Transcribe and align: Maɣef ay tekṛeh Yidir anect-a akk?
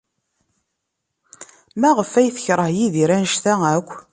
Maɣef 1.79 2.11
ay 2.19 2.29
tekṛeh 2.35 2.69
Yidir 2.77 3.09
anect-a 3.15 3.53
akk? 3.75 3.89